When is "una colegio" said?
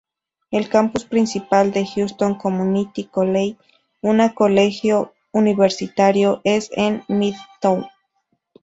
4.01-5.13